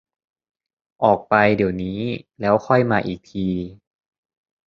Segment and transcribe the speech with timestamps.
[1.03, 1.99] ออกไปเดี๋ยวนี้
[2.41, 3.47] แล้วค่อยมาอีกที